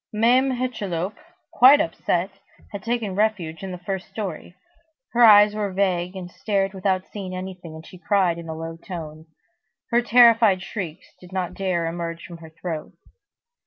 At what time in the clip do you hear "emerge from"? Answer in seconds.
11.89-12.37